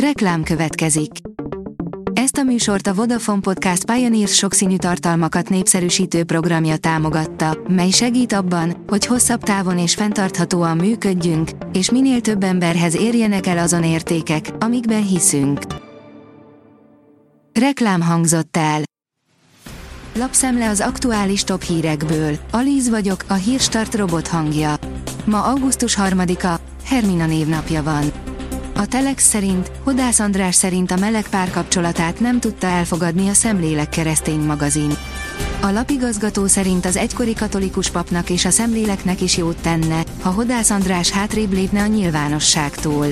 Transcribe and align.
Reklám 0.00 0.42
következik. 0.42 1.10
Ezt 2.12 2.36
a 2.36 2.42
műsort 2.42 2.86
a 2.86 2.94
Vodafone 2.94 3.40
Podcast 3.40 3.84
Pioneers 3.84 4.34
sokszínű 4.34 4.76
tartalmakat 4.76 5.48
népszerűsítő 5.48 6.24
programja 6.24 6.76
támogatta, 6.76 7.58
mely 7.68 7.90
segít 7.90 8.32
abban, 8.32 8.84
hogy 8.86 9.06
hosszabb 9.06 9.42
távon 9.42 9.78
és 9.78 9.94
fenntarthatóan 9.94 10.76
működjünk, 10.76 11.50
és 11.72 11.90
minél 11.90 12.20
több 12.20 12.42
emberhez 12.42 12.96
érjenek 12.96 13.46
el 13.46 13.58
azon 13.58 13.84
értékek, 13.84 14.50
amikben 14.58 15.06
hiszünk. 15.06 15.60
Reklám 17.52 18.00
hangzott 18.00 18.56
el. 18.56 18.80
Lapszemle 20.14 20.68
az 20.68 20.80
aktuális 20.80 21.44
top 21.44 21.62
hírekből. 21.62 22.38
Alíz 22.50 22.88
vagyok, 22.88 23.24
a 23.28 23.34
hírstart 23.34 23.94
robot 23.94 24.28
hangja. 24.28 24.74
Ma 25.24 25.42
augusztus 25.42 25.96
3-a, 26.00 26.60
Hermina 26.84 27.26
névnapja 27.26 27.82
van. 27.82 28.25
A 28.76 28.86
Telex 28.86 29.28
szerint, 29.28 29.70
Hodász 29.84 30.18
András 30.18 30.54
szerint 30.54 30.90
a 30.90 30.96
meleg 30.96 31.28
párkapcsolatát 31.28 32.20
nem 32.20 32.40
tudta 32.40 32.66
elfogadni 32.66 33.28
a 33.28 33.34
Szemlélek 33.34 33.88
keresztény 33.88 34.40
magazin. 34.40 34.96
A 35.60 35.70
lapigazgató 35.70 36.46
szerint 36.46 36.84
az 36.84 36.96
egykori 36.96 37.34
katolikus 37.34 37.90
papnak 37.90 38.30
és 38.30 38.44
a 38.44 38.50
szemléleknek 38.50 39.20
is 39.20 39.36
jót 39.36 39.56
tenne, 39.56 40.04
ha 40.22 40.30
Hodász 40.30 40.70
András 40.70 41.10
hátrébb 41.10 41.52
lépne 41.52 41.82
a 41.82 41.86
nyilvánosságtól. 41.86 43.06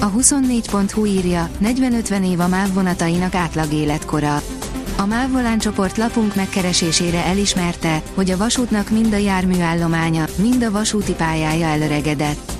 A 0.00 0.10
24.hu 0.10 1.06
írja, 1.06 1.48
40-50 1.62 2.30
év 2.30 2.40
a 2.40 2.48
MÁV 2.48 2.72
vonatainak 2.72 3.34
átlag 3.34 3.72
életkora. 3.72 4.42
A 4.96 5.06
MÁV 5.06 5.30
Volán 5.30 5.58
csoport 5.58 5.96
lapunk 5.96 6.34
megkeresésére 6.34 7.24
elismerte, 7.24 8.02
hogy 8.14 8.30
a 8.30 8.36
vasútnak 8.36 8.90
mind 8.90 9.12
a 9.12 9.16
járműállománya, 9.16 10.24
mind 10.36 10.62
a 10.62 10.70
vasúti 10.70 11.12
pályája 11.12 11.66
elöregedett. 11.66 12.59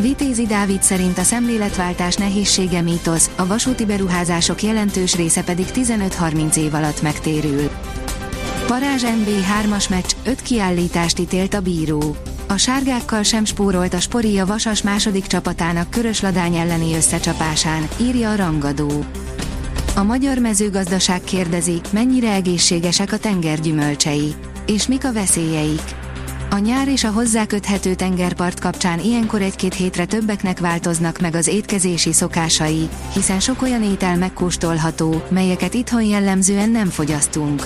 Vitézi 0.00 0.46
Dávid 0.46 0.82
szerint 0.82 1.18
a 1.18 1.22
szemléletváltás 1.22 2.14
nehézsége 2.14 2.80
mítosz, 2.80 3.30
a 3.36 3.46
vasúti 3.46 3.84
beruházások 3.84 4.62
jelentős 4.62 5.14
része 5.14 5.44
pedig 5.44 5.66
15-30 5.74 6.56
év 6.56 6.74
alatt 6.74 7.02
megtérül. 7.02 7.70
Parázs 8.66 9.02
NB3-as 9.02 9.90
meccs, 9.90 10.10
5 10.24 10.42
kiállítást 10.42 11.18
ítélt 11.18 11.54
a 11.54 11.60
bíró. 11.60 12.16
A 12.48 12.56
sárgákkal 12.56 13.22
sem 13.22 13.44
spórolt 13.44 13.94
a 13.94 14.00
Sporia 14.00 14.46
Vasas 14.46 14.82
második 14.82 15.26
csapatának 15.26 15.90
Körösladány 15.90 16.56
elleni 16.56 16.94
összecsapásán, 16.94 17.88
írja 18.00 18.30
a 18.30 18.36
rangadó. 18.36 19.04
A 19.94 20.02
magyar 20.02 20.38
mezőgazdaság 20.38 21.20
kérdezi, 21.20 21.80
mennyire 21.90 22.32
egészségesek 22.32 23.12
a 23.12 23.18
tengergyümölcsei, 23.18 24.34
és 24.66 24.86
mik 24.86 25.04
a 25.04 25.12
veszélyeik. 25.12 26.03
A 26.54 26.58
nyár 26.58 26.88
és 26.88 27.04
a 27.04 27.10
hozzáköthető 27.10 27.94
tengerpart 27.94 28.60
kapcsán 28.60 29.00
ilyenkor 29.00 29.42
egy-két 29.42 29.74
hétre 29.74 30.04
többeknek 30.04 30.58
változnak 30.58 31.18
meg 31.18 31.34
az 31.34 31.46
étkezési 31.46 32.12
szokásai, 32.12 32.88
hiszen 33.12 33.40
sok 33.40 33.62
olyan 33.62 33.82
étel 33.82 34.16
megkóstolható, 34.16 35.22
melyeket 35.28 35.74
itthon 35.74 36.02
jellemzően 36.02 36.70
nem 36.70 36.88
fogyasztunk. 36.88 37.62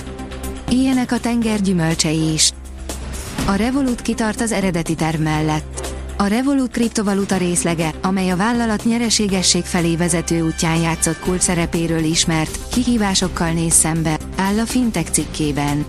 Ilyenek 0.69 1.11
a 1.11 1.19
tenger 1.19 1.61
gyümölcsei 1.61 2.33
is. 2.33 2.51
A 3.45 3.53
Revolut 3.55 4.01
kitart 4.01 4.41
az 4.41 4.51
eredeti 4.51 4.95
terv 4.95 5.21
mellett. 5.21 5.95
A 6.17 6.25
Revolut 6.27 6.71
kriptovaluta 6.71 7.37
részlege, 7.37 7.93
amely 8.01 8.29
a 8.29 8.37
vállalat 8.37 8.85
nyereségesség 8.85 9.63
felé 9.63 9.95
vezető 9.95 10.41
útján 10.41 10.81
játszott 10.81 11.19
kult 11.19 11.41
szerepéről 11.41 12.03
ismert, 12.03 12.59
kihívásokkal 12.71 13.51
néz 13.51 13.73
szembe, 13.73 14.17
áll 14.37 14.59
a 14.59 14.65
Fintech 14.65 15.11
cikkében. 15.11 15.85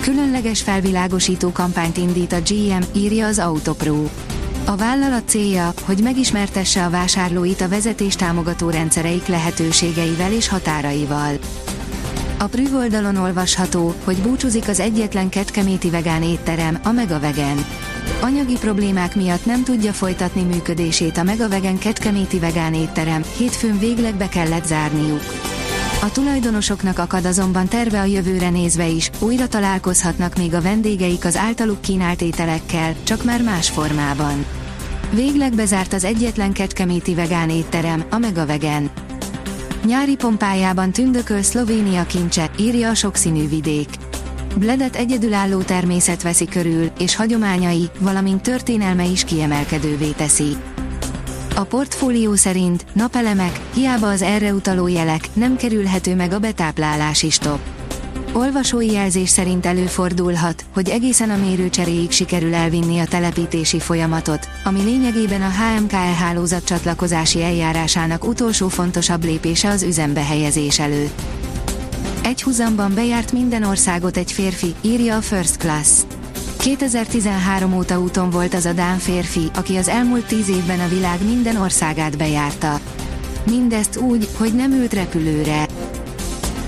Különleges 0.00 0.62
felvilágosító 0.62 1.52
kampányt 1.52 1.96
indít 1.96 2.32
a 2.32 2.40
GM, 2.48 2.98
írja 2.98 3.26
az 3.26 3.38
Autopro. 3.38 4.04
A 4.64 4.76
vállalat 4.76 5.28
célja, 5.28 5.72
hogy 5.82 6.02
megismertesse 6.02 6.84
a 6.84 6.90
vásárlóit 6.90 7.60
a 7.60 7.68
vezetés 7.68 8.16
támogató 8.16 8.70
rendszereik 8.70 9.26
lehetőségeivel 9.26 10.32
és 10.32 10.48
határaival. 10.48 11.38
A 12.38 12.44
Prüv 12.44 12.74
oldalon 12.74 13.16
olvasható, 13.16 13.94
hogy 14.04 14.16
búcsúzik 14.16 14.68
az 14.68 14.80
egyetlen 14.80 15.28
kecskeméti 15.28 15.90
vegán 15.90 16.22
étterem, 16.22 16.78
a 16.82 16.90
Megavegen. 16.90 17.64
Anyagi 18.20 18.58
problémák 18.58 19.16
miatt 19.16 19.46
nem 19.46 19.64
tudja 19.64 19.92
folytatni 19.92 20.42
működését 20.42 21.18
a 21.18 21.22
Megavegen 21.22 21.78
kecskeméti 21.78 22.38
vegán 22.38 22.74
étterem, 22.74 23.22
hétfőn 23.36 23.78
végleg 23.78 24.14
be 24.14 24.28
kellett 24.28 24.66
zárniuk. 24.66 25.22
A 26.02 26.10
tulajdonosoknak 26.10 26.98
akad 26.98 27.24
azonban 27.24 27.68
terve 27.68 28.00
a 28.00 28.04
jövőre 28.04 28.50
nézve 28.50 28.86
is, 28.86 29.10
újra 29.18 29.48
találkozhatnak 29.48 30.36
még 30.36 30.54
a 30.54 30.60
vendégeik 30.60 31.24
az 31.24 31.36
általuk 31.36 31.80
kínált 31.80 32.22
ételekkel, 32.22 32.94
csak 33.02 33.24
már 33.24 33.42
más 33.42 33.70
formában. 33.70 34.44
Végleg 35.10 35.54
bezárt 35.54 35.92
az 35.92 36.04
egyetlen 36.04 36.52
kecskeméti 36.52 37.14
vegán 37.14 37.50
étterem, 37.50 38.04
a 38.10 38.18
Megavegen. 38.18 38.90
Nyári 39.84 40.16
pompájában 40.16 40.90
tündököl 40.92 41.42
Szlovénia 41.42 42.06
kincse, 42.06 42.50
írja 42.58 42.88
a 42.88 42.94
sokszínű 42.94 43.48
vidék. 43.48 43.88
Bledet 44.56 44.96
egyedülálló 44.96 45.60
természet 45.60 46.22
veszi 46.22 46.46
körül, 46.46 46.90
és 46.98 47.16
hagyományai, 47.16 47.90
valamint 47.98 48.42
történelme 48.42 49.04
is 49.04 49.24
kiemelkedővé 49.24 50.10
teszi. 50.10 50.56
A 51.60 51.64
portfólió 51.64 52.34
szerint 52.34 52.84
napelemek, 52.92 53.60
hiába 53.74 54.08
az 54.08 54.22
erre 54.22 54.54
utaló 54.54 54.86
jelek, 54.86 55.28
nem 55.32 55.56
kerülhető 55.56 56.14
meg 56.14 56.32
a 56.32 56.38
betáplálási 56.38 57.30
stop. 57.30 57.58
Olvasói 58.32 58.92
jelzés 58.92 59.28
szerint 59.28 59.66
előfordulhat, 59.66 60.64
hogy 60.74 60.88
egészen 60.88 61.30
a 61.30 61.36
mérőcseréig 61.36 62.10
sikerül 62.10 62.54
elvinni 62.54 62.98
a 62.98 63.04
telepítési 63.04 63.80
folyamatot, 63.80 64.48
ami 64.64 64.82
lényegében 64.82 65.42
a 65.42 65.50
HMKL 65.50 65.96
hálózat 65.96 66.64
csatlakozási 66.64 67.42
eljárásának 67.42 68.24
utolsó 68.24 68.68
fontosabb 68.68 69.24
lépése 69.24 69.68
az 69.68 69.82
üzembe 69.82 70.24
helyezés 70.24 70.78
előtt. 70.78 71.20
Egy 72.22 72.42
huzamban 72.42 72.94
bejárt 72.94 73.32
minden 73.32 73.62
országot 73.62 74.16
egy 74.16 74.32
férfi, 74.32 74.74
írja 74.80 75.16
a 75.16 75.20
First 75.20 75.56
Class. 75.56 75.88
2013 76.60 77.74
óta 77.74 78.00
úton 78.00 78.30
volt 78.30 78.54
az 78.54 78.64
a 78.64 78.72
Dán 78.72 78.98
férfi, 78.98 79.50
aki 79.54 79.76
az 79.76 79.88
elmúlt 79.88 80.26
tíz 80.26 80.48
évben 80.48 80.80
a 80.80 80.88
világ 80.88 81.24
minden 81.24 81.56
országát 81.56 82.18
bejárta. 82.18 82.80
Mindezt 83.46 83.96
úgy, 83.96 84.28
hogy 84.36 84.54
nem 84.54 84.72
ült 84.72 84.92
repülőre. 84.92 85.66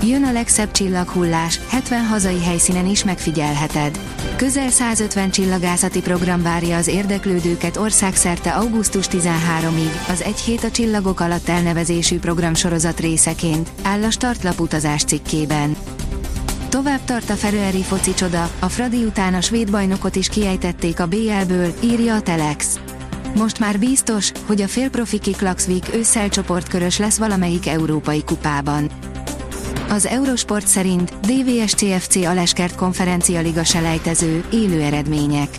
Jön 0.03 0.23
a 0.23 0.31
legszebb 0.31 0.71
csillaghullás, 0.71 1.59
70 1.69 2.05
hazai 2.05 2.43
helyszínen 2.43 2.85
is 2.85 3.03
megfigyelheted. 3.03 3.99
Közel 4.35 4.69
150 4.69 5.29
csillagászati 5.29 6.01
program 6.01 6.41
várja 6.41 6.77
az 6.77 6.87
érdeklődőket 6.87 7.77
országszerte 7.77 8.51
augusztus 8.51 9.05
13-ig, 9.09 10.09
az 10.09 10.21
Egy 10.21 10.39
hét 10.39 10.63
a 10.63 10.71
csillagok 10.71 11.19
alatt 11.19 11.49
elnevezésű 11.49 12.19
programsorozat 12.19 12.99
részeként, 12.99 13.69
áll 13.81 14.03
a 14.03 14.11
startlap 14.11 14.59
utazás 14.59 15.03
cikkében. 15.03 15.75
Tovább 16.73 17.03
tart 17.05 17.29
a 17.29 17.33
Feröeri 17.33 17.83
foci 17.83 18.13
csoda, 18.13 18.49
a 18.59 18.69
Fradi 18.69 19.03
után 19.03 19.33
a 19.33 19.41
svéd 19.41 19.71
bajnokot 19.71 20.15
is 20.15 20.29
kiejtették 20.29 20.99
a 20.99 21.07
BL-ből, 21.07 21.73
írja 21.83 22.15
a 22.15 22.21
Telex. 22.21 22.79
Most 23.35 23.59
már 23.59 23.79
biztos, 23.79 24.31
hogy 24.45 24.61
a 24.61 24.67
félprofi 24.67 25.19
Kiklaxvik 25.19 25.95
ősszel 25.95 26.29
csoportkörös 26.29 26.97
lesz 26.97 27.17
valamelyik 27.17 27.67
európai 27.67 28.23
kupában. 28.23 28.89
Az 29.89 30.05
Eurosport 30.05 30.67
szerint 30.67 31.13
DVS 31.19 31.73
CFC 31.73 32.15
Aleskert 32.15 32.75
konferencia 32.75 33.41
liga 33.41 33.63
selejtező, 33.63 34.43
élő 34.51 34.81
eredmények. 34.81 35.49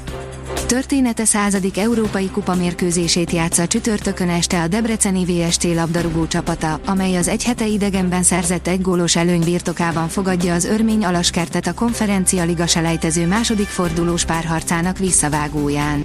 Története 0.66 1.25
századik 1.25 1.78
Európai 1.78 2.31
Kupa 2.31 2.55
mérkőzését 2.55 3.31
játsza 3.31 3.66
csütörtökön 3.66 4.28
este 4.28 4.62
a 4.62 4.69
Debreceni 4.69 5.25
VST 5.25 5.65
labdarúgó 5.65 6.27
csapata, 6.27 6.81
amely 6.87 7.16
az 7.16 7.28
egy 7.28 7.44
hete 7.44 7.66
idegenben 7.66 8.22
szerzett 8.22 8.66
egy 8.66 8.81
gólos 8.81 9.16
előny 9.16 9.44
birtokában 9.44 10.09
fogadja 10.09 10.55
az 10.55 10.65
örmény 10.65 11.05
Alaskertet 11.05 11.66
a 11.66 11.75
konferencia 11.75 12.44
liga 12.44 12.66
selejtező 12.66 13.27
második 13.27 13.66
fordulós 13.66 14.25
párharcának 14.25 14.99
visszavágóján. 14.99 16.05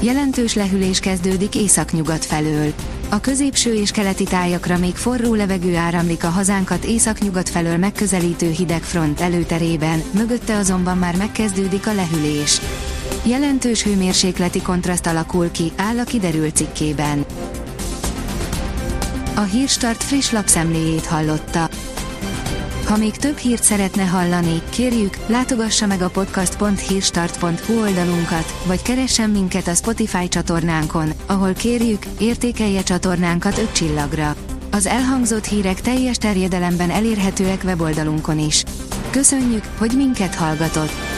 Jelentős 0.00 0.54
lehűlés 0.54 1.00
kezdődik 1.00 1.54
északnyugat 1.54 2.24
felől. 2.24 2.72
A 3.08 3.20
középső 3.20 3.74
és 3.74 3.90
keleti 3.90 4.24
tájakra 4.24 4.78
még 4.78 4.94
forró 4.96 5.34
levegő 5.34 5.76
áramlik 5.76 6.24
a 6.24 6.28
hazánkat 6.28 6.84
északnyugat 6.84 7.48
felől 7.48 7.76
megközelítő 7.76 8.50
hideg 8.50 8.82
front 8.82 9.20
előterében, 9.20 10.02
mögötte 10.10 10.56
azonban 10.56 10.98
már 10.98 11.16
megkezdődik 11.16 11.86
a 11.86 11.92
lehűlés. 11.92 12.60
Jelentős 13.28 13.82
hőmérsékleti 13.82 14.62
kontraszt 14.62 15.06
alakul 15.06 15.50
ki, 15.50 15.72
áll 15.76 15.98
a 15.98 16.04
kiderült 16.04 16.56
cikkében. 16.56 17.24
A 19.34 19.40
Hírstart 19.40 20.02
friss 20.02 20.30
lapszemléjét 20.30 21.06
hallotta. 21.06 21.68
Ha 22.84 22.96
még 22.96 23.16
több 23.16 23.36
hírt 23.36 23.62
szeretne 23.62 24.02
hallani, 24.02 24.62
kérjük, 24.70 25.16
látogassa 25.26 25.86
meg 25.86 26.02
a 26.02 26.10
podcast.hírstart.hu 26.10 27.80
oldalunkat, 27.80 28.54
vagy 28.66 28.82
keressen 28.82 29.30
minket 29.30 29.68
a 29.68 29.74
Spotify 29.74 30.28
csatornánkon, 30.28 31.12
ahol 31.26 31.52
kérjük, 31.52 32.02
értékelje 32.18 32.82
csatornánkat 32.82 33.58
5 33.58 33.72
csillagra. 33.72 34.34
Az 34.70 34.86
elhangzott 34.86 35.44
hírek 35.44 35.80
teljes 35.80 36.16
terjedelemben 36.16 36.90
elérhetőek 36.90 37.62
weboldalunkon 37.64 38.38
is. 38.38 38.64
Köszönjük, 39.10 39.64
hogy 39.78 39.92
minket 39.96 40.34
hallgatott! 40.34 41.17